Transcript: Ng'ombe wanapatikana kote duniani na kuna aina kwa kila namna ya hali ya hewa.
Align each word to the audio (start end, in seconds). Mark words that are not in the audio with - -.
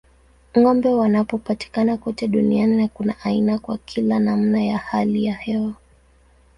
Ng'ombe 0.59 0.89
wanapatikana 0.89 1.97
kote 1.97 2.27
duniani 2.27 2.77
na 2.77 2.87
kuna 2.87 3.15
aina 3.23 3.59
kwa 3.59 3.77
kila 3.77 4.19
namna 4.19 4.63
ya 4.63 4.77
hali 4.77 5.25
ya 5.25 5.33
hewa. 5.33 5.73